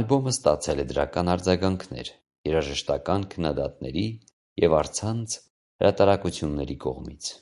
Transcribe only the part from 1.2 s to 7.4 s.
արձագանքներ երաժշտական քննադատների և առցանց հրատարակությունների կողմից։